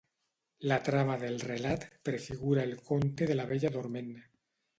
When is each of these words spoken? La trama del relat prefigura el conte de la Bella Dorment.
La 0.69 0.77
trama 0.87 1.17
del 1.23 1.37
relat 1.49 1.85
prefigura 2.09 2.65
el 2.71 2.75
conte 2.89 3.27
de 3.33 3.37
la 3.39 3.47
Bella 3.53 3.73
Dorment. 3.79 4.11